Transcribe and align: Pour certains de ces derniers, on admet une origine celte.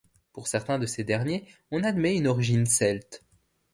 Pour 0.33 0.47
certains 0.47 0.79
de 0.79 0.87
ces 0.87 1.03
derniers, 1.03 1.45
on 1.69 1.83
admet 1.83 2.17
une 2.17 2.25
origine 2.25 2.65
celte. 2.65 3.23